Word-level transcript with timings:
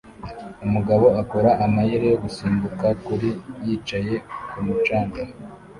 Umugabo 0.65 1.05
akora 1.21 1.49
amayeri 1.65 2.05
yo 2.11 2.17
gusimbuka 2.23 2.87
kuri 3.05 3.29
yicaye 3.65 4.13
kumu 4.51 4.73
canga 4.85 5.21